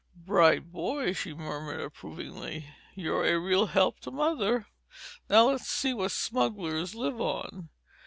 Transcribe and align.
"Bright 0.15 0.71
boy," 0.71 1.13
she 1.13 1.31
murmured 1.31 1.79
approvingly. 1.79 2.65
"You're 2.95 3.23
a 3.23 3.37
real 3.37 3.67
help 3.67 3.99
to 3.99 4.09
mother! 4.09 4.65
Now 5.29 5.49
let's 5.51 5.67
see 5.67 5.93
what 5.93 6.09
smugglers 6.09 6.95
live 6.95 7.21
on." 7.21 7.69